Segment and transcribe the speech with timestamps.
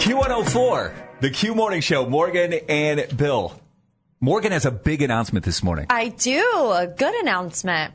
[0.00, 3.58] Q104, the Q Morning Show, Morgan and Bill.
[4.20, 5.86] Morgan has a big announcement this morning.
[5.90, 6.72] I do.
[6.72, 7.94] A good announcement.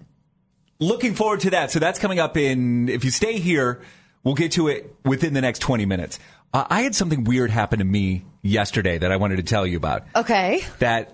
[0.80, 1.72] Looking forward to that.
[1.72, 3.82] So that's coming up in, if you stay here,
[4.24, 6.20] we'll get to it within the next 20 minutes.
[6.54, 9.78] Uh, I had something weird happen to me yesterday that I wanted to tell you
[9.78, 10.04] about.
[10.16, 10.64] Okay.
[10.80, 11.14] That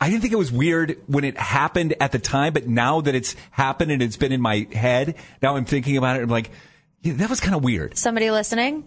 [0.00, 3.14] I didn't think it was weird when it happened at the time, but now that
[3.14, 6.22] it's happened and it's been in my head, now I'm thinking about it.
[6.22, 6.50] I'm like,
[7.02, 7.96] yeah, that was kind of weird.
[7.98, 8.84] Somebody listening?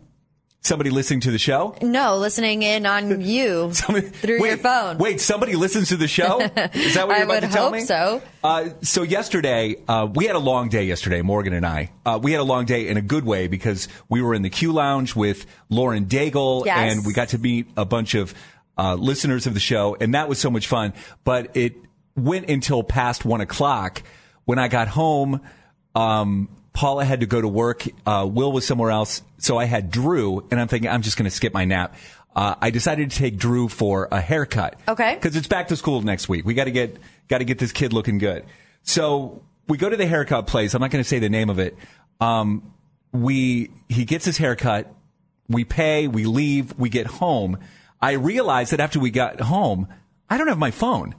[0.64, 1.76] Somebody listening to the show?
[1.82, 5.00] No, listening in on you Somebody- through wait, your phone.
[5.00, 6.40] Wait, somebody listens to the show?
[6.40, 7.82] Is that what you're about to tell hope me?
[7.82, 8.22] so.
[8.44, 11.92] Uh, so yesterday, uh, we had a long day yesterday, Morgan and I.
[12.06, 14.50] Uh, we had a long day in a good way because we were in the
[14.52, 16.96] Q Lounge with Lauren Daigle Yes.
[16.96, 18.34] and we got to meet a bunch of
[18.78, 20.94] uh, listeners of the show, and that was so much fun.
[21.24, 21.76] But it
[22.16, 24.04] went until past one o'clock.
[24.46, 25.42] When I got home,
[25.94, 27.86] um, Paula had to go to work.
[28.06, 29.22] Uh, Will was somewhere else.
[29.38, 31.96] So I had Drew, and I'm thinking, I'm just going to skip my nap.
[32.36, 34.80] Uh, I decided to take Drew for a haircut.
[34.88, 35.16] Okay.
[35.16, 36.46] Because it's back to school next week.
[36.46, 36.98] We got to get,
[37.28, 38.46] got to get this kid looking good.
[38.84, 40.74] So we go to the haircut place.
[40.74, 41.78] I'm not going to say the name of it.
[42.22, 42.74] Um,
[43.12, 44.94] we, he gets his haircut.
[45.50, 47.60] We pay, we leave, we get home.
[48.02, 49.88] I realize that after we got home,
[50.30, 51.16] I don't have my phone.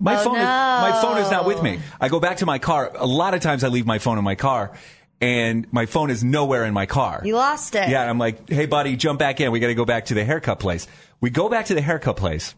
[0.00, 1.80] My Oh, phone, is, my phone is not with me.
[2.00, 2.90] I go back to my car.
[2.94, 4.72] A lot of times I leave my phone in my car
[5.20, 7.20] and my phone is nowhere in my car.
[7.24, 7.88] You lost it.
[7.88, 9.50] Yeah, I'm like, hey, buddy, jump back in.
[9.50, 10.86] We got to go back to the haircut place.
[11.20, 12.54] We go back to the haircut place.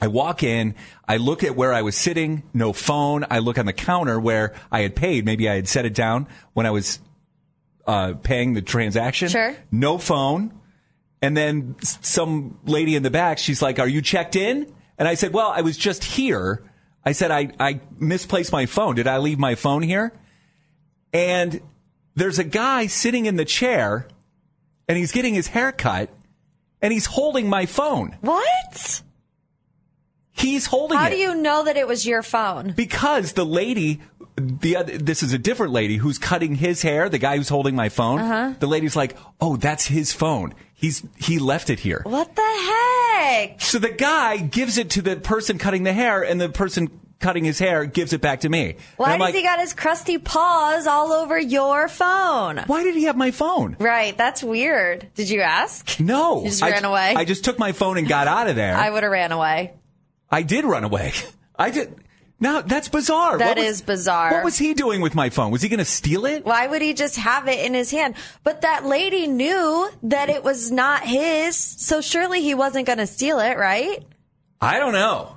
[0.00, 0.74] I walk in.
[1.06, 2.42] I look at where I was sitting.
[2.54, 3.26] No phone.
[3.30, 5.24] I look on the counter where I had paid.
[5.26, 6.98] Maybe I had set it down when I was
[7.86, 9.28] uh, paying the transaction.
[9.28, 9.54] Sure.
[9.70, 10.58] No phone.
[11.24, 15.14] And then some lady in the back, she's like, "Are you checked in?" And I
[15.14, 16.62] said, "Well, I was just here."
[17.04, 18.94] I said, "I I misplaced my phone.
[18.96, 20.12] Did I leave my phone here?"
[21.12, 21.60] And
[22.14, 24.06] there's a guy sitting in the chair,
[24.88, 26.10] and he's getting his hair cut,
[26.82, 28.16] and he's holding my phone.
[28.20, 29.02] What?
[30.32, 32.72] He's holding How it How do you know that it was your phone?
[32.76, 34.00] because the lady
[34.36, 37.76] the other, this is a different lady who's cutting his hair the guy who's holding
[37.76, 38.54] my phone Uh-huh.
[38.58, 40.52] the lady's like oh that's his phone
[40.84, 43.60] he's he left it here What the heck?
[43.60, 47.44] so the guy gives it to the person cutting the hair and the person cutting
[47.44, 50.86] his hair gives it back to me Why does like, he got his crusty paws
[50.86, 52.58] all over your phone?
[52.66, 55.08] why did he have my phone Right, that's weird.
[55.14, 55.98] Did you ask?
[56.00, 57.14] no You just I, ran away?
[57.16, 59.72] I just took my phone and got out of there I would have ran away.
[60.30, 61.12] I did run away
[61.56, 61.94] i did
[62.44, 64.30] now that's bizarre That is is bizarre.
[64.32, 66.82] what was he doing with my phone was he going to steal it Why would
[66.82, 68.14] he just have it in his hand?
[68.44, 73.06] But that lady knew that it was not his, so surely he wasn't going to
[73.06, 74.04] steal it, right?
[74.60, 75.33] I don't know.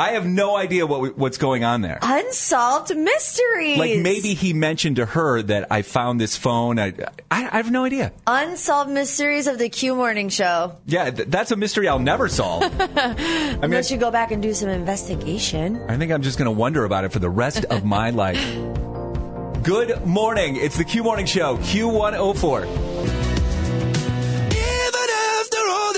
[0.00, 1.98] I have no idea what what's going on there.
[2.00, 3.76] Unsolved mysteries.
[3.76, 6.78] Like maybe he mentioned to her that I found this phone.
[6.78, 6.94] I,
[7.30, 8.10] I, I have no idea.
[8.26, 10.74] Unsolved mysteries of the Q Morning Show.
[10.86, 12.62] Yeah, th- that's a mystery I'll never solve.
[12.80, 13.08] I
[13.52, 15.78] mean, Unless you go back and do some investigation.
[15.86, 18.42] I think I'm just going to wonder about it for the rest of my life.
[19.62, 20.56] Good morning.
[20.56, 22.89] It's the Q Morning Show, Q104.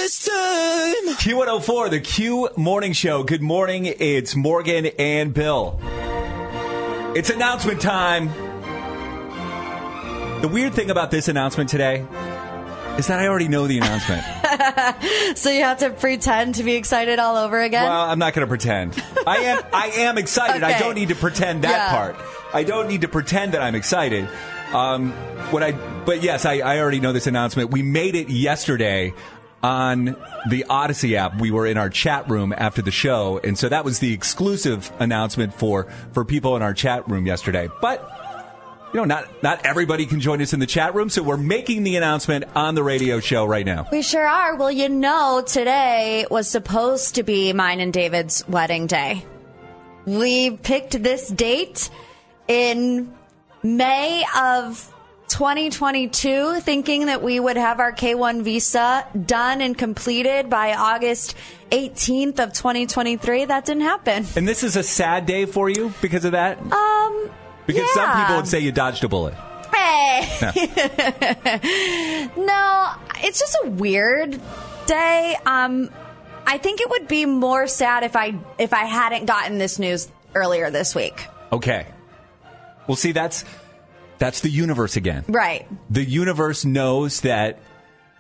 [0.03, 1.15] This time.
[1.15, 3.23] Q104, the Q Morning Show.
[3.23, 3.87] Good morning.
[3.87, 5.79] It's Morgan and Bill.
[7.15, 8.27] It's announcement time.
[10.41, 12.05] The weird thing about this announcement today
[12.99, 14.25] is that I already know the announcement.
[15.37, 17.85] So you have to pretend to be excited all over again?
[17.85, 19.03] Well, I'm not going to pretend.
[19.27, 19.63] I am.
[19.73, 20.63] I am excited.
[20.63, 21.91] I don't need to pretend that Yeah.
[21.91, 22.17] part.
[22.53, 24.29] I don't need to pretend that I'm excited.
[24.73, 25.13] Um,
[25.51, 27.71] what I, but yes, I, I already know this announcement.
[27.71, 29.15] We made it yesterday
[29.63, 30.17] on
[30.49, 31.41] the Odyssey app.
[31.41, 34.91] We were in our chat room after the show, and so that was the exclusive
[34.99, 37.69] announcement for for people in our chat room yesterday.
[37.81, 38.09] But
[38.93, 41.83] you know, not not everybody can join us in the chat room, so we're making
[41.83, 43.89] the announcement on the radio show right now.
[43.91, 44.57] We sure are.
[44.57, 49.25] Well, you know, today was supposed to be mine and David's wedding day.
[50.05, 51.89] We picked this date
[52.49, 53.13] in
[53.63, 54.93] May of
[55.33, 61.35] 2022, thinking that we would have our K1 visa done and completed by August
[61.71, 63.47] 18th of 2023.
[63.47, 64.27] That didn't happen.
[64.37, 66.59] And this is a sad day for you because of that?
[66.61, 67.31] Um,
[67.67, 69.35] Because some people would say you dodged a bullet.
[69.75, 70.29] Hey.
[72.37, 72.93] no,
[73.25, 74.39] it's just a weird
[74.87, 75.35] day.
[75.47, 75.89] Um,
[76.47, 80.09] I think it would be more sad if I if I hadn't gotten this news
[80.35, 81.27] earlier this week.
[81.51, 81.87] Okay.
[82.87, 83.45] Well, see, that's
[84.23, 85.25] that's the universe again.
[85.27, 85.67] Right.
[85.91, 87.59] The universe knows that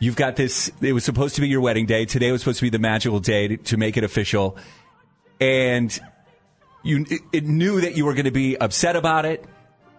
[0.01, 0.69] you've got this.
[0.81, 2.07] It was supposed to be your wedding day.
[2.07, 4.57] Today was supposed to be the magical day to, to make it official,
[5.41, 5.97] and
[6.83, 9.45] you it, it knew that you were going to be upset about it,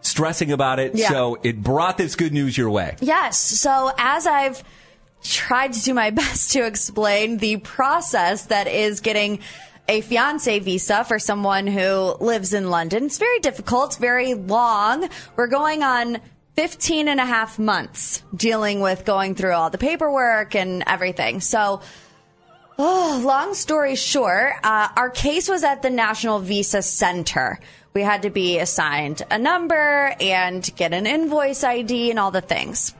[0.02, 0.94] stressing about it.
[0.94, 1.08] Yeah.
[1.08, 2.98] So it brought this good news your way.
[3.00, 3.40] Yes.
[3.40, 4.62] So as I've
[5.24, 9.40] tried to do my best to explain the process that is getting
[9.88, 15.10] a fiance visa for someone who lives in London, it's very difficult, very long.
[15.36, 16.20] We're going on
[16.56, 21.42] 15 and a half months dealing with going through all the paperwork and everything.
[21.42, 21.82] So,
[22.80, 27.60] Oh, long story short, uh, our case was at the National Visa Center.
[27.94, 32.42] We had to be assigned a number and get an invoice ID and all the
[32.42, 32.96] things.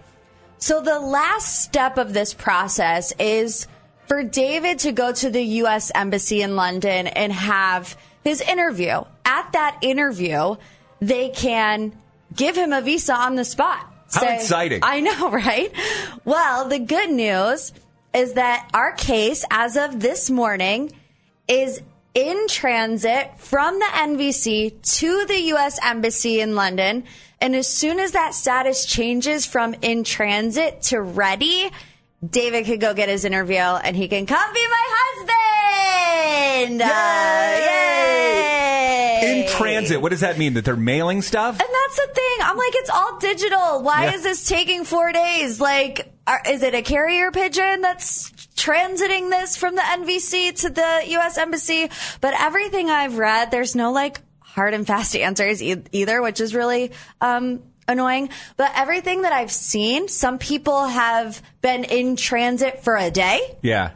[0.60, 3.68] So the last step of this process is
[4.08, 5.92] for David to go to the U.S.
[5.94, 9.04] Embassy in London and have his interview.
[9.26, 10.56] At that interview,
[11.00, 11.94] they can
[12.36, 13.92] give him a visa on the spot.
[14.12, 14.80] How exciting.
[14.84, 15.72] I know, right?
[16.26, 17.74] Well, the good news
[18.14, 20.92] is that our case, as of this morning,
[21.48, 21.82] is
[22.14, 25.80] in transit from the NVC to the U.S.
[25.84, 27.06] Embassy in London.
[27.42, 31.72] And as soon as that status changes from in transit to ready,
[32.28, 36.82] David could go get his interview and he can come be my husband.
[36.82, 36.86] Uh,
[37.60, 39.42] yay!
[39.44, 40.54] In transit, what does that mean?
[40.54, 41.60] That they're mailing stuff?
[41.60, 42.38] And that's the thing.
[42.42, 43.82] I'm like, it's all digital.
[43.82, 44.14] Why Yeah.
[44.16, 45.60] is this taking four days?
[45.60, 51.04] Like, are, is it a carrier pigeon that's transiting this from the NVC to the
[51.10, 51.38] U.S.
[51.38, 51.90] Embassy?
[52.22, 56.56] But everything I've read, there's no like hard and fast answers e- either, which is
[56.56, 56.92] really,
[57.22, 58.30] um, annoying.
[58.58, 63.58] But everything that I've seen, some people have been in transit for a day.
[63.62, 63.92] Yeah.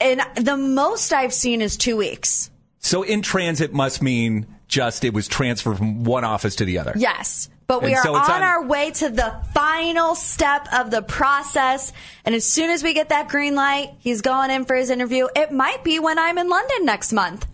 [0.00, 2.50] And the most I've seen is two weeks.
[2.78, 6.92] So in transit must mean just it was transferred from one office to the other.
[6.96, 7.48] Yes.
[7.66, 11.00] But we And are so on, on- our way to the final step of the
[11.00, 11.92] process.
[12.26, 15.28] And as soon as we get that green light, he's going in for his interview.
[15.34, 17.46] It might be when I'm in London next month.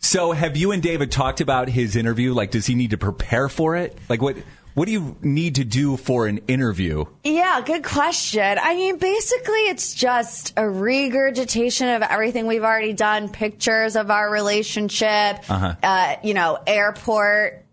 [0.00, 2.34] So have you and David talked about his interview?
[2.34, 3.96] Like, does he need to prepare for it?
[4.08, 4.36] Like, what
[4.74, 7.04] what do you need to do for an interview?
[7.24, 8.58] Yeah, good question.
[8.60, 14.30] I mean, basically, it's just a regurgitation of everything we've already done pictures of our
[14.30, 15.74] relationship, Uh-huh.
[15.82, 17.64] uh, you know, airport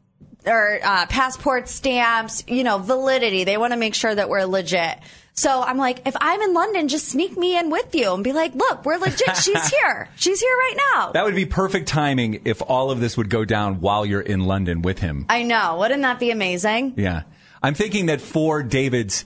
[0.45, 3.43] or uh, passport stamps, you know, validity.
[3.43, 4.97] They want to make sure that we're legit.
[5.33, 8.33] So I'm like, if I'm in London, just sneak me in with you and be
[8.33, 9.37] like, look, we're legit.
[9.41, 10.09] She's here.
[10.15, 11.11] She's here right now.
[11.13, 14.41] That would be perfect timing if all of this would go down while you're in
[14.41, 15.25] London with him.
[15.29, 15.77] I know.
[15.79, 16.93] Wouldn't that be amazing?
[16.97, 17.23] Yeah.
[17.63, 19.25] I'm thinking that for David's,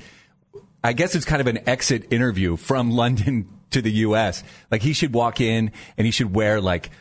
[0.83, 4.44] I guess it's kind of an exit interview from London to the U.S.
[4.69, 6.92] Like he should walk in and he should wear like,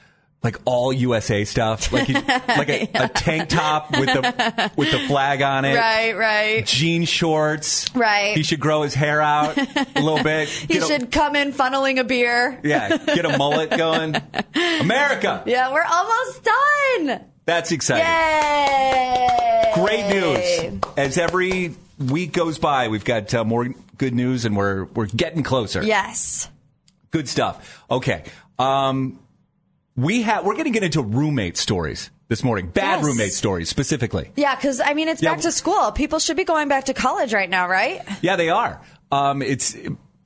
[0.43, 4.99] like all USA stuff, like he, like a, a tank top with the with the
[5.07, 6.67] flag on it, Right, right.
[6.67, 8.37] jean shorts, Right.
[8.37, 10.49] He should grow his hair out a little bit.
[10.49, 12.59] He Get a- should come in funneling a beer.
[12.65, 14.17] yeah, get a mullet going.
[14.81, 17.25] America, Yeah, we're almost done.
[17.45, 18.05] that's exciting.
[18.07, 19.73] Yay!
[19.75, 20.81] Great news.
[20.97, 23.69] As every week goes by, we've got uh, more
[23.99, 25.83] good news, and we're we're getting closer.
[25.83, 26.49] Yes.
[27.11, 27.83] Good stuff.
[27.91, 28.25] Okay.
[28.59, 29.19] Um,
[29.97, 32.69] we have we're going to get into roommate stories this morning.
[32.69, 33.05] Bad Yes.
[33.05, 34.31] roommate stories specifically.
[34.37, 35.33] Yeah, because I mean, it's Yeah.
[35.35, 35.93] back to school.
[35.93, 38.01] People should be going back to college right now, right?
[38.23, 38.81] Yeah, they are.
[39.11, 39.77] Um, it's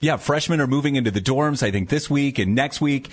[0.01, 1.63] yeah, freshmen are moving into the dorms.
[1.63, 3.09] I think this week and next week.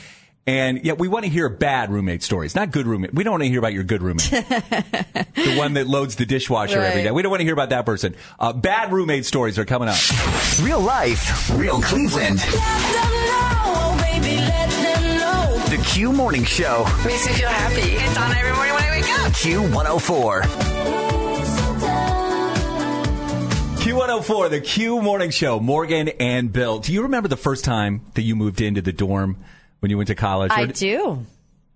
[0.46, 3.14] And yeah, we want to hear bad roommate stories, not good roommate.
[3.14, 6.82] We don't want to hear about your good roommate, the one that loads the dishwasher
[6.82, 7.04] every Right.
[7.06, 7.12] day.
[7.12, 8.14] We don't want to hear about that person.
[8.38, 9.96] Uh, bad roommate stories are coming up.
[10.62, 12.42] Real life, real Cleveland.
[15.74, 16.86] The Q Morning Show.
[17.04, 17.94] Makes me feel happy.
[17.96, 19.32] It's on every morning when I wake up.
[19.32, 20.42] Q104.
[23.82, 26.78] Q104, the Q Morning Show, Morgan and Bill.
[26.78, 29.38] Do you remember the first time that you moved into the dorm
[29.80, 30.52] when you went to college?
[30.54, 31.26] I do.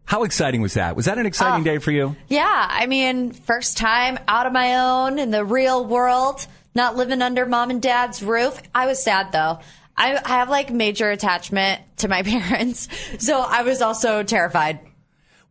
[0.06, 0.96] How exciting was that?
[0.96, 1.64] Was that an exciting Oh.
[1.64, 2.16] day for you?
[2.28, 7.24] Yeah, I mean, first time out of my own in the real world, not living
[7.24, 8.62] under mom and dad's roof.
[8.76, 9.58] I was sad though.
[9.98, 12.88] I, I have like major attachment to my parents,
[13.18, 14.80] so I was also terrified.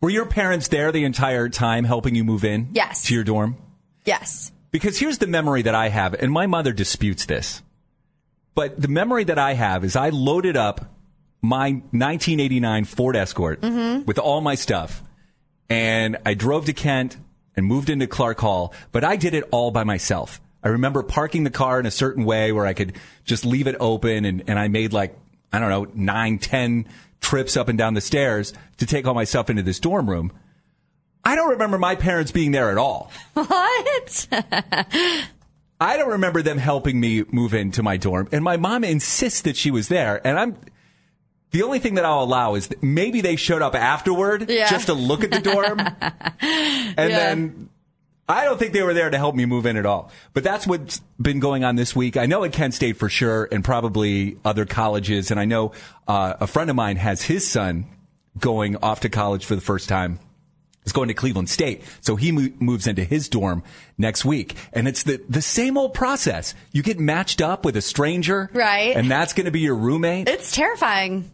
[0.00, 2.68] Were your parents there the entire time helping you move in?
[2.72, 3.04] Yes.
[3.04, 3.56] To your dorm?
[4.04, 4.52] Yes.
[4.70, 7.62] Because here's the memory that I have, and my mother disputes this.
[8.54, 10.92] But the memory that I have is I loaded up
[11.42, 14.04] my 1989 Ford Escort mm-hmm.
[14.04, 15.02] with all my stuff,
[15.68, 17.16] and I drove to Kent
[17.56, 20.40] and moved into Clark Hall, but I did it all by myself.
[20.66, 22.94] I remember parking the car in a certain way where I could
[23.24, 25.16] just leave it open, and, and I made like,
[25.52, 26.88] I don't know, nine, ten
[27.20, 30.32] trips up and down the stairs to take all my stuff into this dorm room.
[31.24, 33.12] I don't remember my parents being there at all.
[33.34, 34.26] What?
[35.80, 39.56] I don't remember them helping me move into my dorm, and my mom insists that
[39.56, 40.26] she was there.
[40.26, 40.56] And I'm
[41.52, 44.68] the only thing that I'll allow is that maybe they showed up afterward Yeah.
[44.68, 45.78] just to look at the dorm,
[46.40, 47.68] and then
[48.28, 50.10] I don't think they were there to help me move in at all.
[50.32, 52.16] But that's what's been going on this week.
[52.16, 55.30] I know at Kent State for sure, and probably other colleges.
[55.30, 55.72] And I know
[56.08, 57.86] uh, a friend of mine has his son
[58.38, 60.18] going off to college for the first time
[60.86, 61.82] He's going to Cleveland State.
[62.00, 63.64] So he mo- moves into his dorm
[63.98, 64.54] next week.
[64.72, 66.54] And it's the, the same old process.
[66.70, 68.48] You get matched up with a stranger.
[68.52, 68.96] Right.
[68.96, 70.28] And that's going to be your roommate.
[70.28, 71.28] It's terrifying.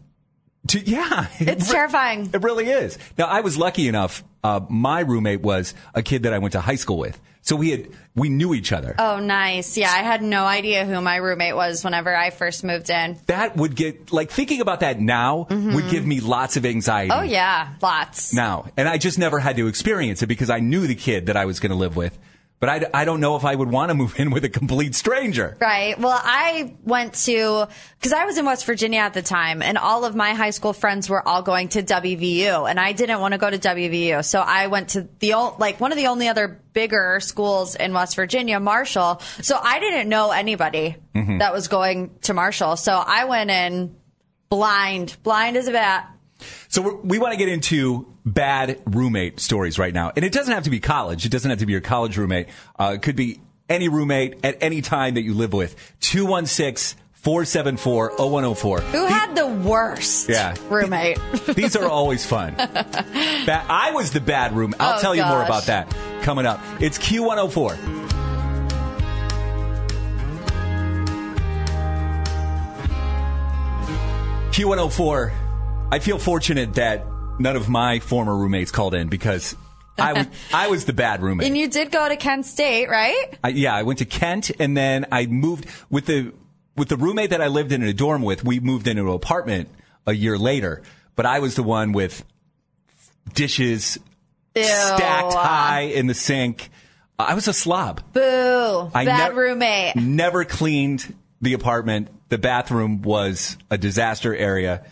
[0.67, 1.27] To- yeah.
[1.39, 2.29] It's terrifying.
[2.33, 2.97] It really is.
[3.17, 4.23] Now, I was lucky enough.
[4.43, 7.19] Uh, my roommate was a kid that I went to high school with.
[7.45, 8.95] So we had, we knew each other.
[8.97, 9.75] Oh, nice.
[9.77, 13.17] Yeah, I had no idea who my roommate was whenever I first moved in.
[13.25, 17.09] that would get, like, thinking about that now would give me lots of anxiety.
[17.11, 17.19] Mm-hmm.
[17.19, 18.33] Oh, yeah, lots.
[18.33, 18.67] now.
[18.77, 21.43] And I just never had to experience it because I knew the kid that I
[21.43, 22.17] was going to live with.
[22.63, 24.95] But I, I don't know if I would want to move in with a complete
[24.95, 25.57] stranger.
[25.59, 25.99] Right.
[25.99, 27.67] Well, I went to
[27.99, 30.71] because I was in West Virginia at the time, and all of my high school
[30.71, 34.39] friends were all going to WVU, and I didn't want to go to WVU, so
[34.39, 38.15] I went to the o- like one of the only other bigger schools in West
[38.15, 39.19] Virginia, Marshall.
[39.41, 41.39] So I didn't know anybody Mm-hmm.
[41.39, 43.95] that was going to Marshall, so I went in
[44.49, 46.09] blind, blind as a bat.
[46.67, 50.11] So we're, we want to get into bad roommate stories right now.
[50.15, 51.25] And it doesn't have to be college.
[51.25, 52.47] It doesn't have to be your college roommate.
[52.79, 55.75] Uh, it could be any roommate at any time that you live with.
[56.01, 58.79] 216 474 0104.
[58.81, 60.55] Who had the worst Yeah.
[60.69, 61.17] roommate?
[61.55, 62.53] These are always fun.
[62.57, 64.75] Ba- I was the bad room.
[64.79, 65.89] I'll Oh, tell you more about that
[66.23, 66.59] coming up.
[66.81, 68.01] It's Q104.
[74.51, 75.31] Q104.
[75.93, 77.05] I feel fortunate that
[77.37, 79.55] none of my former roommates called in because
[79.99, 81.45] I was, the bad roommate.
[81.45, 83.37] and you did go to Kent State, right?
[83.43, 86.33] I, yeah, I went to Kent and then I moved with the
[86.75, 88.43] with the roommate that I lived in a dorm with.
[88.43, 89.69] We moved into an apartment
[90.07, 90.81] a year later,
[91.15, 92.25] but I was the one with
[93.35, 93.99] dishes
[94.55, 94.63] Ew.
[94.63, 96.71] stacked high in the sink.
[97.19, 98.01] I was a slob.
[98.13, 98.89] Boo.
[98.95, 99.95] I Bad nev- roommate.
[99.95, 102.07] Never cleaned the apartment.
[102.29, 104.85] The bathroom was a disaster area.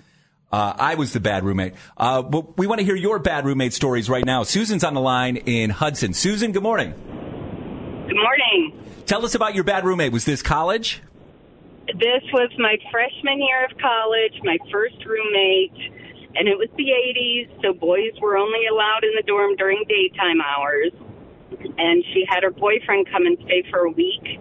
[0.52, 1.74] Uh, I was the bad roommate.
[1.96, 4.44] Uh, but we want to hear your bad roommate stories right now.
[4.44, 6.14] Susan's on the line in Hudson.
[6.14, 6.92] Susan, good morning.
[8.08, 8.78] Good morning.
[9.06, 10.12] Tell us about your bad roommate.
[10.12, 11.02] Was this college?
[11.88, 15.76] This was my freshman year of college, my first roommate,
[16.36, 20.42] and it was the 80s, so boys were only allowed in the dorm during daytime
[20.42, 20.92] hours.
[21.78, 24.40] And she had her boyfriend come and stay for a week,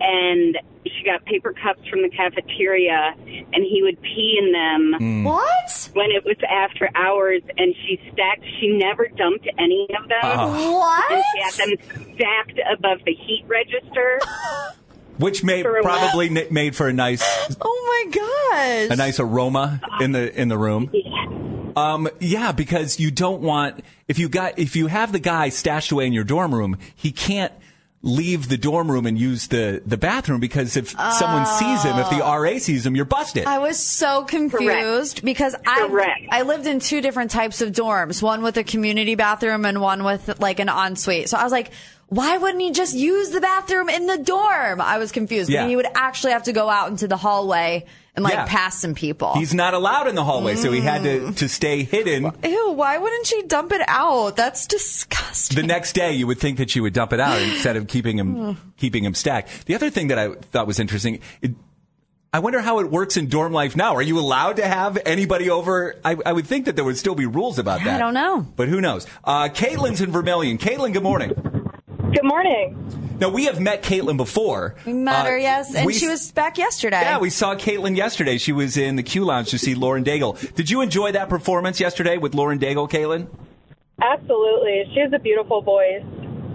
[0.00, 3.14] and she got paper cups from the cafeteria,
[3.52, 5.24] and he would pee in them.
[5.24, 5.90] What?
[5.94, 10.20] When it was after hours, and she stacked, she never dumped any of them.
[10.22, 10.78] Oh.
[10.78, 11.12] What?
[11.12, 14.20] And she had them stacked above the heat register.
[15.18, 17.22] Which made probably n- made for a nice
[17.60, 18.90] Oh my gosh.
[18.90, 20.90] a nice aroma in the in the room.
[21.76, 25.92] Um, yeah, because you don't want if you got if you have the guy stashed
[25.92, 27.52] away in your dorm room, he can't
[28.02, 32.10] leave the dorm room and use the the bathroom because if someone sees him, if
[32.10, 32.36] the oh.
[32.36, 33.46] RA sees him, you're busted.
[33.46, 36.22] I was so confused because I Correct.
[36.30, 40.04] I lived in two different types of dorms, one with a community bathroom and one
[40.04, 41.28] with like an ensuite.
[41.28, 41.70] So I was like,
[42.08, 44.80] why wouldn't he just use the bathroom in the dorm?
[44.80, 45.48] I was confused.
[45.48, 45.62] Yeah.
[45.62, 48.44] But he would actually have to go out into the hallway and like Yeah.
[48.46, 49.34] pass some people.
[49.34, 51.28] He's not allowed in the hallway, so he had Mm.
[51.28, 52.30] to to stay hidden.
[52.44, 54.36] Ew, why wouldn't she dump it out?
[54.36, 55.56] That's disgusting.
[55.56, 58.18] the next day you would think that she would dump it out instead of keeping
[58.18, 59.66] him keeping him stacked.
[59.66, 61.52] The other thing that I thought was interesting, it,
[62.34, 63.94] I wonder how it works in dorm life now.
[63.94, 65.96] Are you allowed to have anybody over?
[66.02, 67.96] I, I would think that there would still be rules about that.
[67.96, 68.46] I don't know.
[68.56, 69.06] but who knows?
[69.22, 70.56] Uh, Caitlin's in Vermilion.
[70.56, 71.32] Caitlin, good morning.
[72.12, 72.76] Good morning.
[73.20, 74.74] Now we have met Caitlin before.
[74.84, 77.00] We met Uh, her, yes, and we- she was back yesterday.
[77.02, 78.36] Yeah, we saw Caitlin yesterday.
[78.38, 80.36] She was in the Q Lounge to see Lauren Daigle.
[80.54, 83.28] Did you enjoy that performance yesterday with Lauren Daigle, Caitlin?
[84.02, 84.90] Absolutely.
[84.92, 86.02] She has a beautiful voice.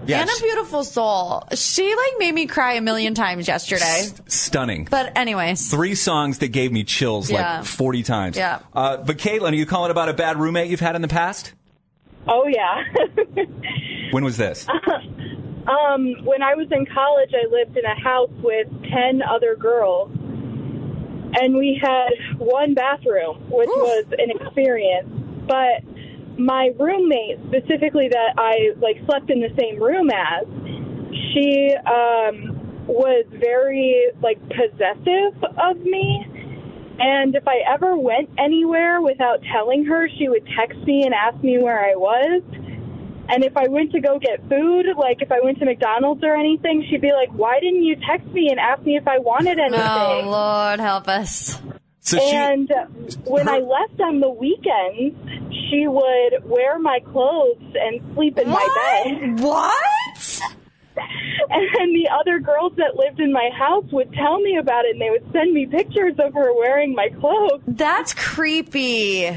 [0.06, 1.42] Yeah, and a beautiful soul.
[1.54, 4.06] She like made me cry a million times yesterday.
[4.26, 4.86] stunning.
[4.90, 7.58] But anyways, Three songs that gave me chills Yeah.
[7.58, 8.36] like 40 times.
[8.36, 8.60] Yeah.
[8.74, 11.52] Uh, but Caitlin, are you calling about a bad roommate you've had in the past?
[12.26, 12.84] Oh, yeah.
[14.12, 14.66] When was this?
[15.68, 20.10] Um, when I was in college, I lived in a house with 10 other girls.
[21.40, 22.08] And we had
[22.38, 25.08] one bathroom, which was an experience.
[25.46, 25.84] But
[26.38, 30.46] my roommate, specifically that I like slept in the same room as,
[31.32, 36.24] she um, was very like possessive of me.
[37.00, 41.42] And if I ever went anywhere without telling her, she would text me and ask
[41.44, 42.42] me where I was.
[43.28, 46.34] And if I went to go get food, like if I went to McDonald's or
[46.34, 49.58] anything, she'd be like, "Why didn't you text me and ask me if I wanted
[49.58, 51.60] anything?" oh Lord, help us.
[52.00, 52.72] So she, and
[53.24, 55.14] when I left on the weekends,
[55.68, 59.40] she would wear my clothes and sleep in my bed.
[59.40, 60.40] What?
[61.50, 65.00] And the other girls that lived in my house would tell me about it, and
[65.00, 67.62] they would send me pictures of her wearing my clothes.
[67.66, 69.28] That's creepy.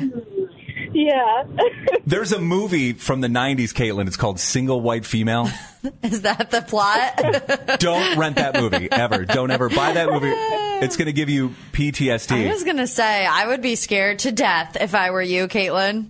[0.94, 1.44] Yeah.
[2.06, 4.08] there's a movie from the 90s, Caitlin.
[4.08, 5.50] It's called Single White Female.
[6.04, 7.80] Is that the plot?
[7.80, 9.26] Don't rent that movie ever.
[9.26, 10.32] Don't ever buy that movie.
[10.86, 12.48] It's going to give you PTSD.
[12.48, 16.10] I was gonna say I would be scared to death if I were you, Caitlin.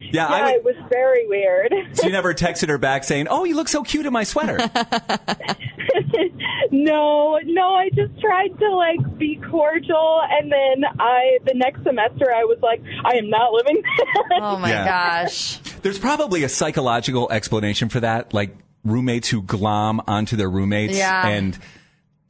[0.00, 0.54] yeah, yeah, I would.
[0.54, 1.74] it was very weird.
[1.94, 4.58] So you never texted her back saying, "Oh, you look so cute in my sweater."
[6.70, 12.32] no, no, I just tried to like be cordial, and then I the next semester
[12.34, 13.82] I was like, I am not living.
[14.34, 14.84] Oh my Yeah.
[15.24, 15.58] gosh.
[15.82, 21.26] There's probably a psychological explanation for that, like roommates who glom onto their roommates Yeah.
[21.28, 21.58] and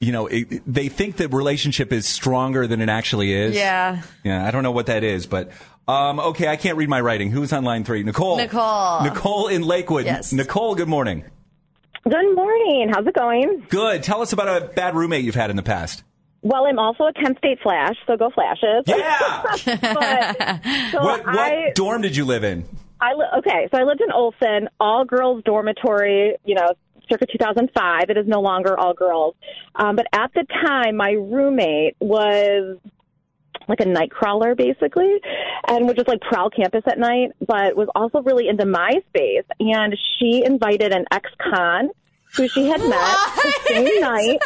[0.00, 3.54] you know, it, they think the relationship is stronger than it actually is.
[3.54, 4.02] Yeah.
[4.24, 5.52] Yeah, I don't know what that is, but
[5.86, 7.30] um, okay, I can't read my writing.
[7.30, 8.02] Who's on line three?
[8.02, 8.36] Nicole.
[8.36, 9.02] Nicole.
[9.04, 10.04] Nicole in Lakewood.
[10.06, 10.32] Yes.
[10.32, 11.24] Nicole, good morning.
[12.04, 12.90] Good morning.
[12.92, 13.64] How's it going?
[13.68, 14.02] Good.
[14.02, 16.02] Tell us about a bad roommate you've had in the past.
[16.42, 18.84] Well, I'm also a Kent State Flash, so go Flashes.
[18.86, 19.42] Yeah.
[19.64, 22.64] but, so what what I, dorm did you live in?
[23.00, 26.34] I li- okay, so I lived in Olson, all girls dormitory.
[26.44, 26.74] You know,
[27.08, 28.10] circa 2005.
[28.10, 29.36] It is no longer all girls.
[29.76, 32.78] Um, but at the time, my roommate was
[33.68, 35.20] like a night crawler basically
[35.68, 39.96] and would just like prowl campus at night but was also really into MySpace and
[40.18, 41.90] she invited an ex-con
[42.36, 44.38] who she had met the same night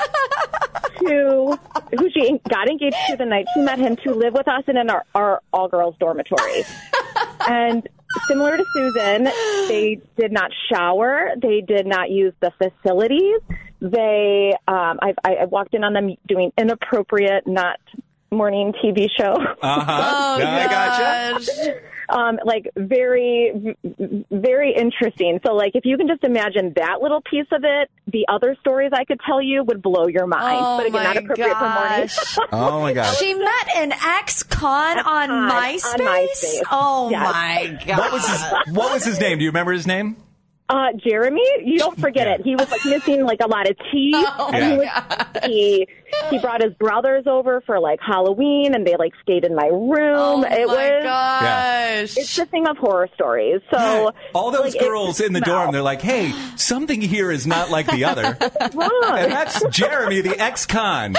[0.99, 1.59] to
[1.99, 4.77] who she got engaged to the night she met him to live with us in
[4.90, 6.64] our, our all girls dormitory
[7.49, 7.88] and
[8.29, 9.25] similar to Susan,
[9.68, 11.31] they did not shower.
[11.40, 13.40] They did not use the facilities.
[13.81, 17.79] They, um, I've, I, I walked in on them doing inappropriate, not
[18.31, 19.35] morning TV show.
[19.62, 20.37] Uh huh.
[20.38, 21.81] Oh I gotcha.
[22.08, 22.18] Gosh.
[22.18, 23.76] um, like very,
[24.30, 25.40] very interesting.
[25.46, 28.90] So, like, if you can just imagine that little piece of it, the other stories
[28.92, 30.58] I could tell you would blow your mind.
[30.60, 32.14] Oh but again, my not appropriate gosh.
[32.14, 32.66] for morning.
[32.76, 33.18] Oh my gosh.
[33.18, 35.96] She met an ex-con on on MySpace.
[35.96, 36.62] MySpace.
[36.70, 37.32] Oh Yes.
[37.32, 37.98] my god.
[37.98, 38.42] What was his
[38.76, 39.38] What was his name?
[39.38, 40.16] Do you remember his name?
[40.68, 42.35] Uh, Jeremy, you don't forget Yeah.
[42.35, 42.40] it.
[42.42, 44.88] He was like missing like a lot of teeth, Oh, and he was
[45.44, 45.88] he
[46.31, 49.94] he brought his brothers over for like Halloween, and they like stayed in my room.
[49.96, 52.16] Oh it my was gosh.
[52.16, 53.61] it's the thing of horror stories.
[53.70, 55.46] So All those like, girls in the no.
[55.46, 58.37] dorm, they're like, "Hey, something here is not like the other."
[58.74, 59.18] Wrong.
[59.18, 61.14] and that's Jeremy, the ex-con.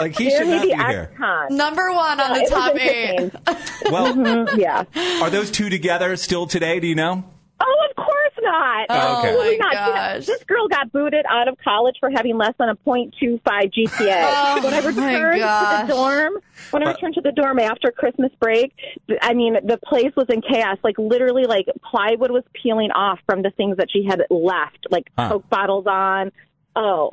[0.00, 1.10] Like he should not the be here.
[1.12, 1.56] ex-con.
[1.56, 3.10] Number one on the top eight.
[3.20, 3.92] interesting.
[3.92, 4.84] Well, Mhm, yeah.
[5.22, 6.80] are those two together still today?
[6.80, 7.22] Do you know?
[7.60, 8.15] Oh, of course
[8.46, 8.86] not.
[8.88, 9.28] Oh, okay.
[9.28, 9.94] Absolutely my not.
[9.94, 10.26] gosh.
[10.26, 13.86] This girl got booted out of college for having less than a .25 GPA.
[14.58, 16.32] Oh, when I returned to the dorm,
[16.70, 18.72] when I returned to the dorm after Christmas break,
[19.20, 20.78] I mean, the place was in chaos.
[20.82, 25.04] Like literally, like plywood was peeling off from the things that she had left, like
[25.18, 25.28] Huh.
[25.30, 26.32] Coke bottles on.
[26.74, 27.12] Oh,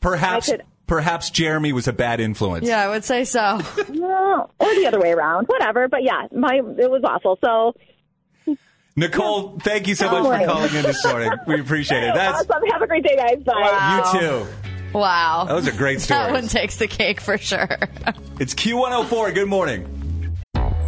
[0.00, 2.66] Perhaps, could- perhaps Jeremy was a bad influence.
[2.66, 3.60] Yeah, I would say so.
[3.90, 5.86] no, or the other way around, whatever.
[5.88, 7.38] But yeah, my it was awful.
[7.44, 7.74] So
[8.94, 11.30] Nicole, thank you so much for calling in this morning.
[11.46, 12.14] We appreciate it.
[12.14, 12.62] That's awesome.
[12.70, 13.42] Have a great day, guys.
[13.42, 13.52] Bye.
[13.56, 14.12] Wow.
[14.12, 14.46] you too.
[14.98, 15.44] Wow.
[15.48, 16.20] That was a great story.
[16.20, 17.68] That one takes the cake for sure.
[18.38, 19.34] It's Q104.
[19.34, 19.88] Good morning.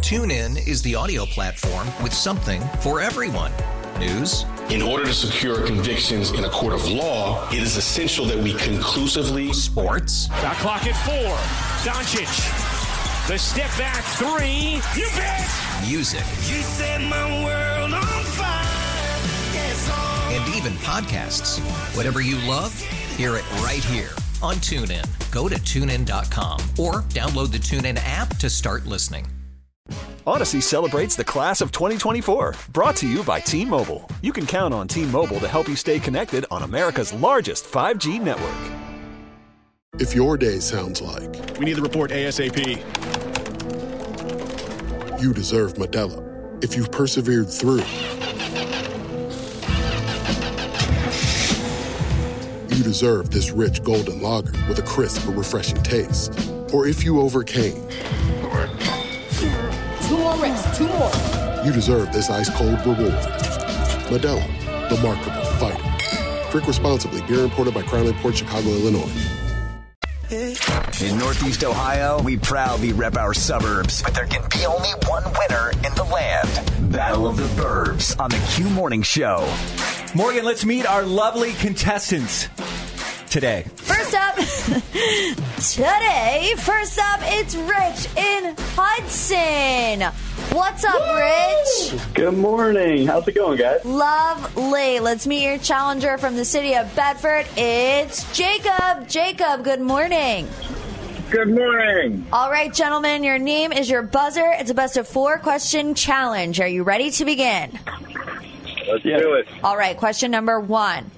[0.01, 3.53] TuneIn is the audio platform with something for everyone.
[3.99, 8.37] News, In order to secure convictions in a court of law, it is essential that
[8.37, 11.37] we conclusively sports, Shot clock at four.
[11.91, 13.29] Doncic.
[13.29, 14.81] The step back three.
[15.01, 15.49] You bet.
[15.89, 17.74] music, You set my world
[20.65, 21.61] even podcasts.
[21.97, 22.79] Whatever you love,
[23.17, 24.11] hear it right here
[24.43, 25.05] on TuneIn.
[25.31, 29.27] Go to tunein.com or download the TuneIn app to start listening.
[30.27, 34.09] Odyssey celebrates the class of 2024, brought to you by T Mobile.
[34.23, 38.21] You can count on T Mobile to help you stay connected on America's largest 5G
[38.23, 38.81] network.
[40.01, 42.81] If your day sounds like We need the report ASAP.
[45.21, 47.85] you deserve Modelo, if you've persevered through,
[52.85, 56.33] deserve this rich golden lager with a crisp but refreshing taste.
[56.73, 57.75] Or if you overcame,
[60.07, 61.11] Two more reps, two more.
[61.65, 63.13] you deserve this ice cold reward.
[64.11, 64.47] Modelo,
[64.91, 66.51] the Markable Fighter.
[66.51, 67.23] Drink responsibly.
[67.23, 69.11] Beer imported by Crown Port Chicago, Illinois.
[70.31, 75.71] In Northeast Ohio, we proudly rep our suburbs, but there can be only one winner
[75.85, 76.93] in the land.
[76.93, 79.47] Battle of the Burbs on the Q Morning Show.
[80.15, 82.47] Morgan, let's meet our lovely contestants
[83.35, 83.65] today.
[83.75, 84.37] First up,
[85.57, 90.03] today, first up, it's Rich in Hudson.
[90.57, 92.15] What's up, Rich?
[92.15, 93.09] Good morning.
[93.09, 93.85] How's it going, guys?
[93.85, 95.01] Lovely.
[95.01, 97.47] Let's meet your challenger from the city of Bedford.
[97.57, 99.09] It's Jacob.
[99.09, 100.49] Jacob, good morning.
[101.33, 102.25] Good morning.
[102.33, 104.53] All right, gentlemen, your name is your buzzer.
[104.53, 106.61] It's a best of four question challenge.
[106.61, 107.77] Are you ready to begin?
[108.89, 109.49] Let's do it.
[109.65, 111.11] All right, question number one.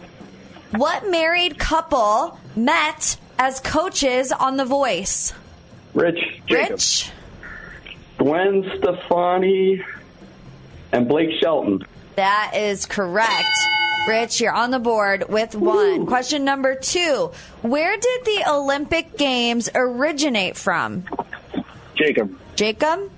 [0.73, 5.33] What married couple met as coaches on The Voice?
[5.95, 7.11] Rich, Jacob, Rich?
[8.19, 9.83] Gwen Stefani,
[10.93, 11.85] and Blake Shelton.
[12.17, 13.49] That is correct.
[14.09, 16.07] Rich, you're on the board with one.
[16.07, 17.33] Question number two.
[17.63, 21.05] Where did the Olympic Games originate from?
[21.97, 23.11] Jacob, Jacob?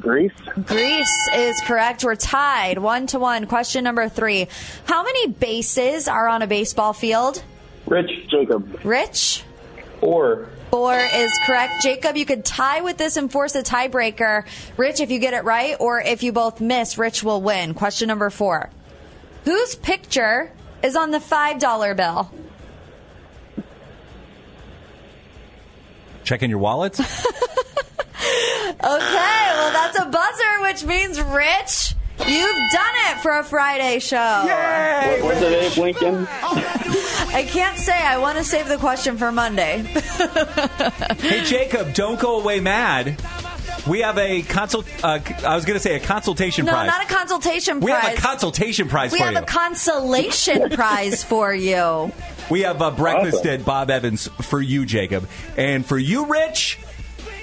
[0.00, 0.32] Greece,
[0.66, 2.04] Greece is correct.
[2.04, 3.46] We're tied one to one.
[3.46, 4.48] Question number three.
[4.84, 7.42] How many bases are on a baseball field?
[7.86, 9.44] Rich, Jacob, Rich?
[10.00, 11.82] or Four is correct.
[11.82, 14.44] Jacob, you could tie with this and force a tiebreaker.
[14.76, 17.74] Rich, if you get it right, or if you both miss, Rich will win.
[17.74, 18.70] Question number four.
[19.44, 20.50] Whose picture
[20.82, 22.30] is on the $5 bill?
[26.24, 27.00] Checking your wallets.
[28.68, 31.94] Okay, well, that's a buzzer, which means Rich,
[32.26, 34.16] you've done it for a Friday show.
[34.46, 36.26] what, what's it, Abe Lincoln?
[36.30, 37.96] I can't say.
[37.96, 39.78] I want to save the question for Monday.
[41.18, 43.20] hey, Jacob, don't go away mad.
[43.86, 44.86] We have a consult.
[45.04, 46.86] Uh, I was going to say a consultation no, prize.
[46.86, 47.84] not a consultation prize.
[47.84, 49.40] we have a consultation prize we for have you.
[49.40, 52.10] a consolation prize for you.
[52.50, 53.50] we have a breakfast Awesome.
[53.50, 56.78] at Bob Evans for you, Jacob, and for you, Rich.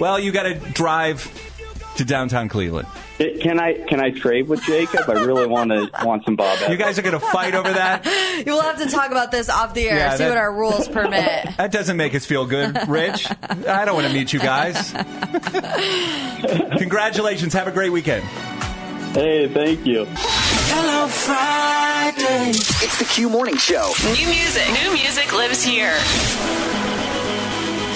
[0.02, 1.30] Well, you got to drive
[1.98, 2.88] to downtown Cleveland.
[3.20, 5.08] Can I can I trade with Jacob?
[5.08, 6.58] I really want to want some Bob.
[6.72, 8.04] You guys are going to fight over that.
[8.42, 9.98] You will have to talk about this off the air.
[9.98, 11.46] Yeah, see that- what our rules permit.
[11.58, 13.28] That doesn't make us feel good, Rich.
[13.30, 14.92] I don't want to meet you guys.
[16.80, 17.54] Congratulations.
[17.54, 18.24] Have a great weekend.
[19.14, 20.08] Hey, thank you.
[20.10, 22.50] Hello, Friday.
[22.50, 23.94] It's the Q Morning Show.
[24.06, 24.68] New music.
[24.84, 25.94] New music lives here.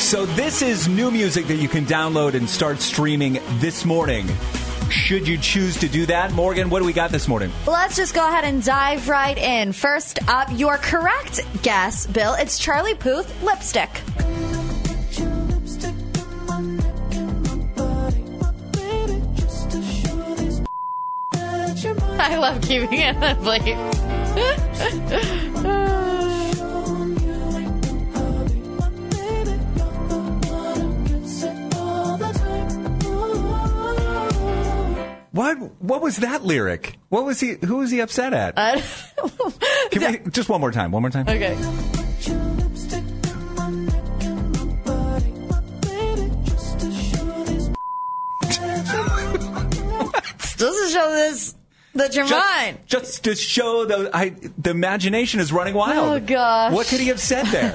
[0.05, 4.27] So, this is new music that you can download and start streaming this morning.
[4.91, 7.51] Should you choose to do that, Morgan, what do we got this morning?
[7.65, 9.73] Let's just go ahead and dive right in.
[9.73, 12.35] First up, your correct guess, Bill.
[12.35, 13.89] It's Charlie Puth lipstick.
[22.19, 23.75] I love keeping it on bleep.
[35.35, 36.97] What what was that lyric?
[37.09, 38.53] What was he who was he upset at?
[38.57, 38.79] Uh,
[39.91, 40.91] Can we, just one more time.
[40.91, 41.27] One more time.
[41.27, 41.55] Okay.
[50.57, 51.55] Just to show this
[51.95, 52.77] that you're Just, mine.
[52.87, 56.23] just to show the I, the imagination is running wild.
[56.23, 56.73] Oh, gosh.
[56.73, 57.71] What could he have said there?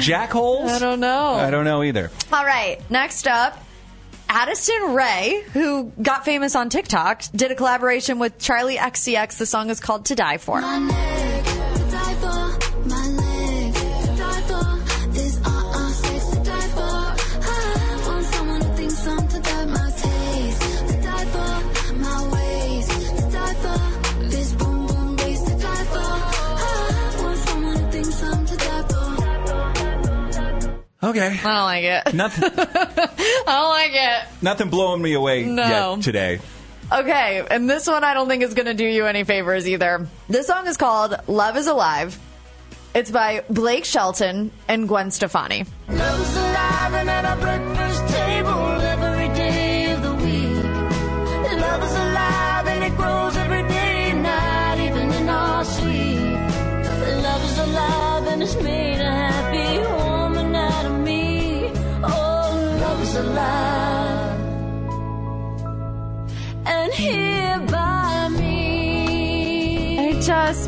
[0.00, 0.68] Jackholes?
[0.68, 1.34] I don't know.
[1.34, 2.10] I don't know either.
[2.32, 3.62] All right, next up,
[4.34, 9.36] Addison Rae, who got famous on TikTok, did a collaboration with Charli XCX.
[9.36, 10.58] The song is called To Die For.
[31.02, 31.26] Okay.
[31.26, 32.14] I don't like it.
[32.14, 34.28] Nothing I don't like it.
[34.42, 35.94] nothing blowing me away No.
[35.96, 36.40] yet today.
[36.92, 40.06] Okay, and this one I don't think is going to do you any favors either.
[40.28, 42.18] This song is called Love is Alive.
[42.94, 45.64] It's by Blake Shelton and Gwen Stefani.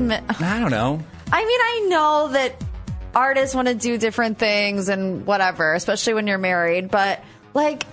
[0.09, 1.01] Mi- I don't know.
[1.33, 2.63] I mean, I know that
[3.15, 7.23] artists want to do different things and whatever, especially when you're married, but
[7.55, 7.85] like.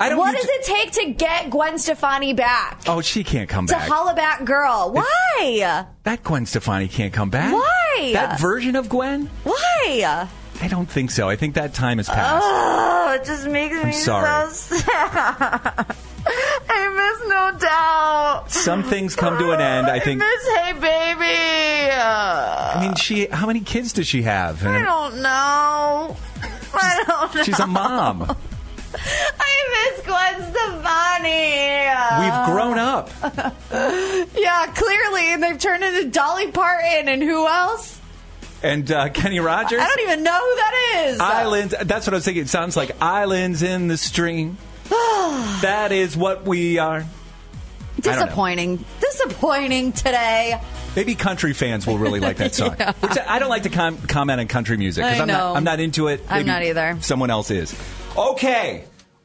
[0.00, 2.82] I don't what does it take to get Gwen Stefani back?
[2.86, 3.88] Oh, she can't come To back.
[3.88, 4.92] holla back girl.
[4.92, 5.86] Why?
[6.04, 7.52] that Gwen Stefani can't come back.
[7.52, 8.10] Why?
[8.12, 9.28] That version of Gwen?
[9.42, 10.28] Why?
[10.60, 11.28] I don't think so.
[11.28, 12.44] I think that time has passed.
[12.46, 14.50] Oh, it just makes I'm me sorry.
[14.52, 15.96] so sad.
[16.70, 18.50] I miss no doubt.
[18.50, 19.86] Some things come to an end.
[19.88, 20.22] I think.
[20.22, 21.92] I miss Hey Baby.
[21.92, 23.26] I mean, she.
[23.26, 24.64] How many kids does she have?
[24.66, 26.16] I don't know.
[26.74, 27.42] I don't know.
[27.42, 28.22] She's a mom.
[28.94, 31.88] I miss Gwen Stefani.
[32.20, 33.10] We've grown up.
[33.70, 38.00] Yeah, clearly, and they've turned into Dolly Parton and who else?
[38.62, 39.80] And uh, Kenny Rogers.
[39.80, 41.20] I don't even know who that is.
[41.20, 41.74] Islands.
[41.82, 42.42] That's what I was thinking.
[42.44, 44.56] It sounds like islands in the stream.
[45.62, 46.98] that is what we are.
[46.98, 48.24] I don't know.
[48.24, 48.84] Disappointing.
[49.00, 50.60] Disappointing today.
[50.94, 52.76] Maybe country fans will really like that song.
[52.78, 52.92] Yeah.
[53.00, 55.34] Which I I don't like to com- comment on country music I I'm know.
[55.34, 55.56] not.
[55.56, 56.22] I'm not into it.
[56.28, 56.96] I'm not either.
[57.00, 57.74] Someone else is.
[58.16, 58.84] Okay.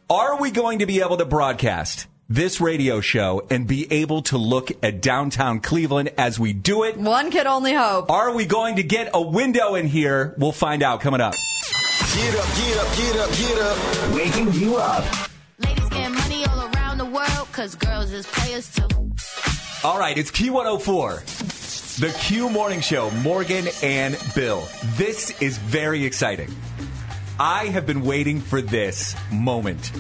[0.10, 4.38] Are we going to be able to broadcast this radio show and be able to
[4.38, 6.97] look at downtown Cleveland as we do it?
[6.97, 8.10] One could only hope.
[8.12, 10.34] Are we going to get a window in here?
[10.38, 11.34] We'll find out coming up.
[12.15, 14.13] Get up, get up, get up, get up.
[14.15, 15.04] Waking you up.
[17.13, 18.88] World, cause girls is players too.
[19.84, 24.63] All right, it's Q104, the Q Morning Show, Morgan and Bill.
[24.95, 26.49] This is very exciting.
[27.39, 29.91] I have been waiting for this moment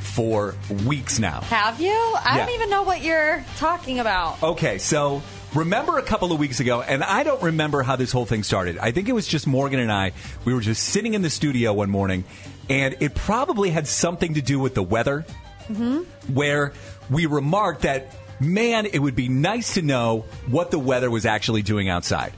[0.00, 0.54] for
[0.86, 1.40] weeks now.
[1.42, 1.90] Have you?
[1.90, 2.46] I Yeah.
[2.46, 4.42] don't even know what you're talking about.
[4.42, 5.22] Okay, so
[5.54, 8.78] remember a couple of weeks ago, and I don't remember how this whole thing started.
[8.78, 10.12] I think it was just Morgan and I.
[10.44, 12.24] We were just sitting in the studio one morning,
[12.70, 15.24] and it probably had something to do with the weather.
[15.68, 16.34] Mm-hmm.
[16.34, 16.72] where
[17.10, 18.08] we remarked that,
[18.40, 22.32] man, it would be nice to know what the weather was actually doing outside.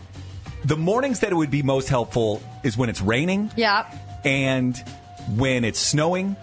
[0.65, 3.87] The mornings that it would be most helpful is when it's raining Yeah.
[4.25, 4.77] and
[5.37, 6.37] when it's snowing,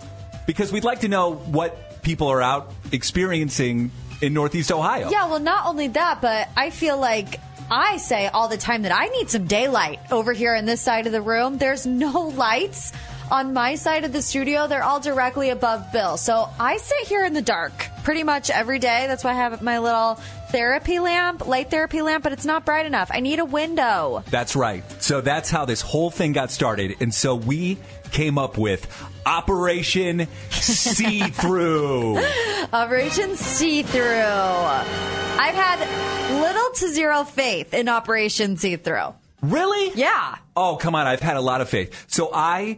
[0.48, 3.92] because we'd like to know what people are out experiencing
[4.22, 5.10] in Northeast Ohio.
[5.10, 7.40] Yeah, well, not only that, but I feel like
[7.70, 11.06] I say all the time that I need some daylight over here in this side
[11.08, 11.58] of the room.
[11.58, 12.92] There's no lights
[13.32, 14.68] on my side of the studio.
[14.68, 16.18] They're all directly above Bill.
[16.18, 19.06] So I sit here in the dark pretty much every day.
[19.08, 20.16] That's why I have my little
[20.50, 23.10] therapy lamp, light therapy lamp, but it's not bright enough.
[23.12, 24.24] I need a window.
[24.30, 24.84] That's right.
[25.02, 26.98] So that's how this whole thing got started.
[27.00, 27.78] And so we
[28.12, 28.86] came up with
[29.26, 32.22] Operation See Through.
[32.74, 34.02] Operation See Through.
[34.04, 39.16] I've had little to zero faith in Operation See Through.
[39.42, 39.92] Really?
[39.96, 40.36] Yeah.
[40.56, 41.08] Oh, come on.
[41.08, 42.06] I've had a lot of faith.
[42.08, 42.78] So I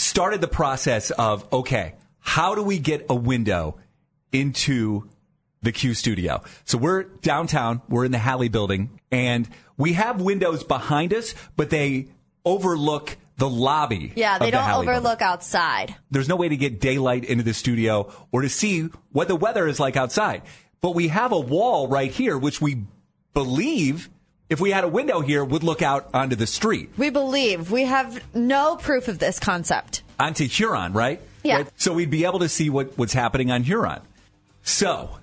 [0.00, 3.78] started the process of okay, how do we get a window
[4.32, 5.08] into
[5.62, 6.42] the Q studio?
[6.64, 11.70] So we're downtown, we're in the Halle building, and we have windows behind us, but
[11.70, 12.08] they
[12.44, 14.12] overlook the lobby.
[14.16, 14.96] Yeah, they the don't Halle building.
[14.96, 15.94] overlook outside.
[16.10, 19.66] There's no way to get daylight into the studio or to see what the weather
[19.66, 20.42] is like outside.
[20.82, 22.84] But we have a wall right here, which we
[23.32, 24.10] believe,
[24.50, 27.70] if we had a window here, would look out onto the street, We believe.
[27.70, 30.02] We have no proof of this concept.
[30.18, 31.22] onto Huron, right?
[31.42, 31.58] Yeah.
[31.58, 31.68] Right?
[31.76, 34.00] So we'd be able to see what, what's happening on Huron.
[34.62, 35.18] So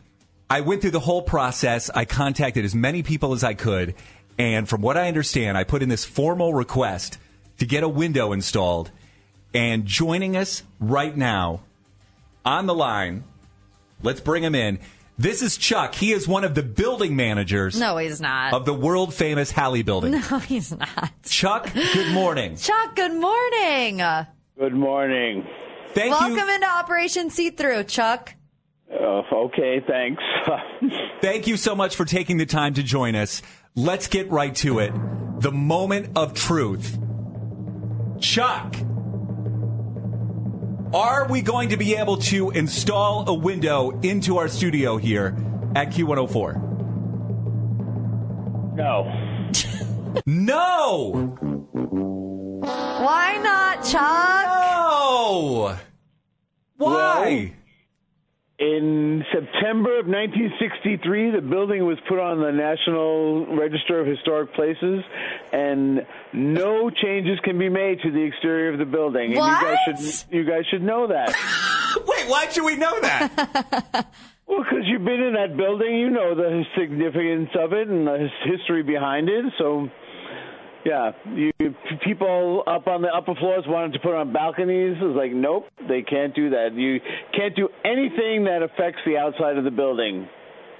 [0.50, 1.90] I went through the whole process.
[1.94, 3.94] I contacted as many people as I could.
[4.40, 7.18] And from what I understand, I put in this formal request
[7.60, 8.92] to get a window installed.
[9.54, 11.62] And joining us right now
[12.46, 13.24] on the line,
[14.02, 14.80] let's bring him in.
[15.20, 15.96] This is Chuck.
[15.96, 18.54] He is one of the building managers No, he's not.
[18.54, 20.12] of the world famous Halle building.
[20.32, 21.12] No, he's not.
[21.26, 22.56] Chuck, good morning.
[22.58, 23.98] Chuck, good morning.
[24.60, 25.48] Good morning.
[25.90, 28.36] Thank Welcome into Operation See Through, Chuck.
[28.92, 30.22] Uh, okay, thanks.
[31.22, 33.42] Thank you so much for taking the time to join us.
[33.76, 34.94] Let's get right to it.
[35.42, 36.98] The moment of truth.
[38.20, 38.76] Chuck,
[40.93, 45.36] are we going to be able to install a window into our studio here
[45.76, 46.63] at Q104?
[48.76, 49.23] no.
[50.26, 51.12] No!
[52.62, 54.45] Why not, Chuck?
[54.45, 55.78] No!
[56.78, 57.54] Why?
[58.60, 65.04] in September of 1963, the building was put on the National Register of Historic Places,
[65.52, 69.36] and no changes can be made to the exterior of the building.
[69.36, 71.30] And you guys should you guys should know that.
[72.06, 73.32] Wait, why should we know that?
[74.48, 78.30] well, because you've been in that building, you know the significance of it and the
[78.46, 79.46] history behind it.
[79.58, 79.90] So.
[80.88, 81.52] Yeah, you
[82.06, 84.95] people up on the upper floors wanted to put on balconies.
[85.02, 86.69] It was like, nope, they can't do that.
[86.76, 87.02] You
[87.36, 90.30] can't do anything that affects the outside of the building.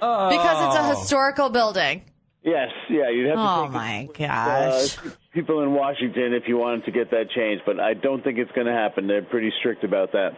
[0.00, 2.02] Because it's a historical building.
[2.42, 4.96] Yes, yeah, you'd have to Oh take my uh, gosh.
[5.34, 8.52] people in Washington if you wanted to get that changed, but I don't think it's
[8.52, 9.08] going to happen.
[9.08, 10.30] They're pretty strict about that.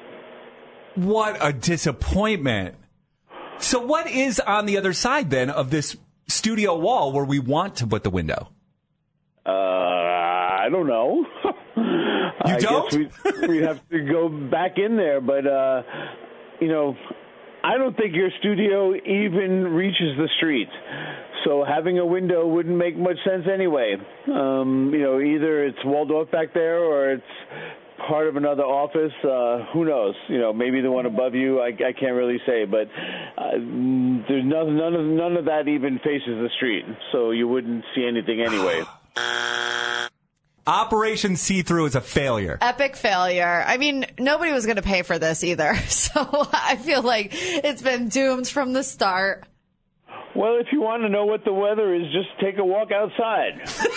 [0.96, 2.74] What a disappointment.
[3.58, 7.76] So, what is on the other side then of this studio wall where we want
[7.76, 8.48] to put the window?
[10.70, 11.26] Uh, I don't know.
[11.76, 12.90] I don't?
[12.90, 15.82] Guess we we have to go back in there, but uh,
[16.60, 16.96] you know,
[17.62, 20.68] I don't think your studio even reaches the street.
[21.44, 23.96] So having a window wouldn't make much sense anyway.
[24.26, 27.24] Um, you know, either it's walled off back there or it's
[28.06, 29.12] part of another office.
[29.24, 30.14] Uh, who knows?
[30.28, 31.60] You know, maybe the one above you.
[31.60, 32.88] I, I can't really say, but
[33.38, 37.48] uh, mm, there's none, none of none of that even faces the street, so you
[37.48, 38.82] wouldn't see anything anyway.
[40.66, 42.58] Operation See Through is a failure.
[42.60, 43.64] Epic failure.
[43.66, 45.74] I mean, nobody was going to pay for this either.
[45.88, 46.20] So
[46.52, 49.44] I feel like it's been doomed from the start.
[50.34, 53.62] Well, if you want to know what the weather is, just take a walk outside.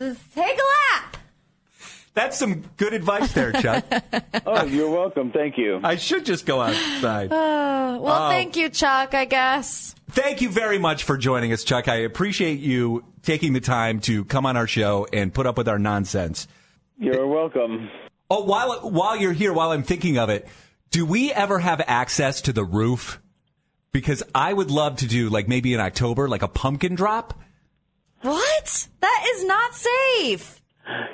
[0.00, 1.07] Just take a lap.
[2.18, 3.84] That's some good advice there, Chuck.
[4.46, 5.30] oh, you're welcome.
[5.30, 5.78] Thank you.
[5.84, 7.30] I should just go outside.
[7.32, 8.28] Uh, well, Oh.
[8.28, 9.94] thank you, Chuck, I guess.
[10.10, 11.86] Thank you very much for joining us, Chuck.
[11.86, 15.68] I appreciate you taking the time to come on our show and put up with
[15.68, 16.48] our nonsense.
[16.98, 17.88] You're welcome.
[18.28, 20.48] Oh, while while you're here, while I'm thinking of it,
[20.90, 23.20] do we ever have access to the roof?
[23.92, 27.38] Because I would love to do like maybe in October, like a pumpkin drop.
[28.22, 28.88] What?
[29.00, 30.57] That is not safe.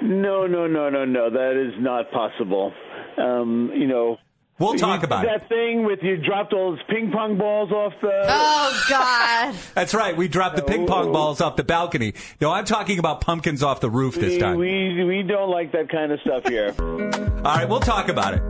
[0.02, 1.30] No, no, no, no, no.
[1.30, 2.72] That is not possible.
[3.18, 4.18] Um, you know.
[4.56, 5.26] We'll talk did about it.
[5.26, 8.24] that thing with you dropped all those ping pong balls off the.
[8.28, 9.56] Oh God!
[9.74, 10.16] That's right.
[10.16, 12.14] We dropped the ping pong balls off the balcony.
[12.40, 14.56] No, I'm talking about pumpkins off the roof this we, time.
[14.58, 16.72] we we don't like that kind of stuff here.
[16.78, 18.42] All right, we'll talk about it.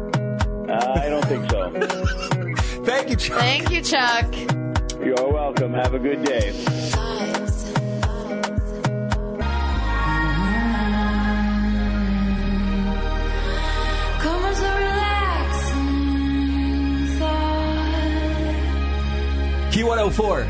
[0.69, 1.71] Uh, I don't think so.
[2.85, 3.39] Thank you, Chuck.
[3.39, 4.35] Thank you, Chuck.
[5.03, 5.73] You're welcome.
[5.73, 6.93] Have a good day.
[19.75, 20.47] Q104.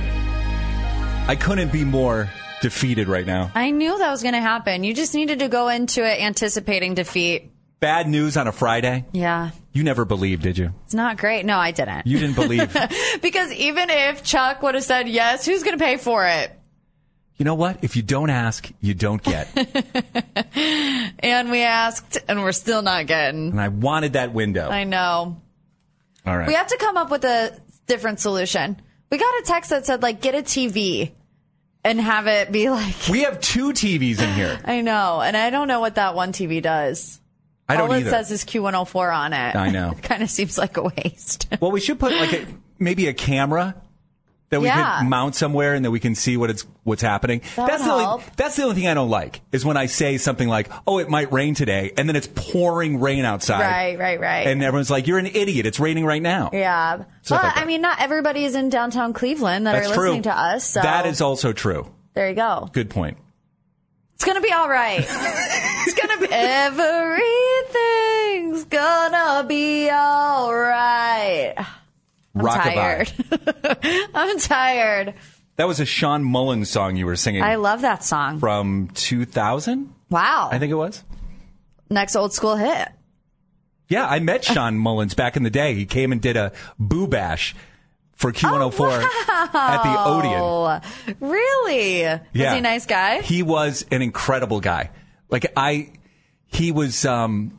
[1.29, 2.29] I couldn't be more
[2.61, 3.51] defeated right now.
[3.55, 4.85] I knew that was going to happen.
[4.85, 7.51] You just needed to go into it anticipating defeat.
[7.81, 9.07] Bad news on a Friday.
[9.13, 9.53] Yeah.
[9.73, 10.75] You never believed, did you?
[10.85, 11.47] It's not great.
[11.47, 12.07] No, I didn't.
[12.07, 12.71] You didn't believe.
[13.23, 16.53] because even if Chuck would have said yes, who's going to pay for it?
[17.39, 17.83] you know what?
[17.83, 19.49] If you don't ask, you don't get.
[21.21, 23.53] And we asked, and we're still not getting.
[23.53, 24.69] and I wanted that window.
[24.69, 25.41] I know.
[26.27, 26.47] All right.
[26.47, 28.83] We have to come up with a different solution.
[29.15, 31.13] We got a text that said, like, get a TV
[31.85, 32.97] and have it be like.
[33.09, 34.59] we have two TVs in here.
[34.65, 35.21] I know.
[35.21, 37.21] And I don't know what that one TV does.
[37.69, 38.09] I don't All either.
[38.09, 39.55] it says is Q104 on it.
[39.55, 39.95] I know.
[40.03, 41.47] Kind of seems like a waste.
[41.61, 42.45] Well, we should put like a,
[42.81, 43.77] maybe a camera
[44.55, 45.01] that we Yeah.
[45.01, 47.43] could mount somewhere and that we can see what it's what's happening.
[47.57, 50.17] That that's the only, that's the only thing I don't like is when I say
[50.19, 53.61] something like, "Oh, it might rain today," and then it's pouring rain outside.
[53.61, 54.47] Right, right, right.
[54.47, 55.67] And everyone's like, "You're an idiot.
[55.67, 57.03] It's raining right now." yeah.
[57.23, 57.57] Stuff Well, like.
[57.63, 60.03] I mean, not everybody is in downtown Cleveland that That's are true.
[60.05, 60.65] listening to us.
[60.65, 61.87] So That is also true.
[62.15, 62.69] there you go.
[62.73, 63.17] Good point.
[64.15, 65.01] It's gonna be all right.
[65.09, 66.29] it's gonna be
[67.35, 71.55] everything's gonna be all right.
[72.35, 72.75] I'm Rockabye.
[72.75, 74.09] tired.
[74.15, 75.15] I'm tired.
[75.57, 78.41] That was a Shawn Mullins song you were singing I love that song.
[78.41, 79.95] from 2000.
[80.11, 80.49] Wow.
[80.51, 81.05] I think it was.
[81.91, 82.89] Next old school hit.
[83.89, 85.75] Yeah, I met Shawn Mullins back in the day.
[85.75, 87.55] He came and did a boo bash
[88.13, 90.41] for Q104 at the Odeon.
[90.41, 90.81] Oh,
[91.21, 92.01] really?
[92.01, 92.21] Yeah.
[92.35, 93.21] Was he a nice guy?
[93.21, 94.91] He was an incredible guy.
[95.29, 95.93] Like I,
[96.47, 97.05] he was.
[97.05, 97.59] um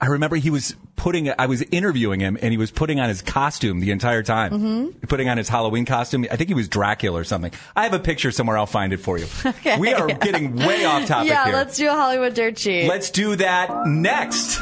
[0.00, 1.32] I remember he was putting.
[1.38, 4.52] I was interviewing him, and he was putting on his costume the entire time.
[4.52, 5.08] Mhm.
[5.08, 6.26] Putting on his Halloween costume.
[6.30, 7.52] I think he was Dracula or something.
[7.74, 8.58] I have a picture somewhere.
[8.58, 9.26] I'll find it for you.
[9.60, 9.78] Okay.
[9.78, 11.54] We are getting way off topic yeah, here.
[11.54, 12.88] let's do a Hollywood dirt sheet.
[12.88, 14.60] Let's do that next.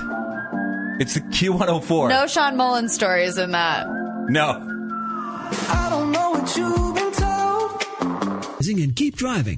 [0.99, 2.09] It's the Q104.
[2.09, 3.87] no Shawn Mullen stories in that.
[4.29, 4.49] No.
[5.69, 8.62] I don't know what you've been told.
[8.62, 9.57] Zing and keep driving.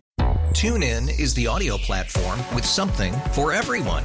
[0.53, 4.05] TuneIn is the audio platform with something for everyone.